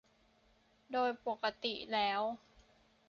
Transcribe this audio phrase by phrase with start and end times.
[0.91, 2.21] โดยปกติแล้ว